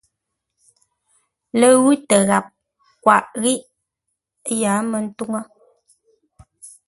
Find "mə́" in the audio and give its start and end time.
4.89-4.99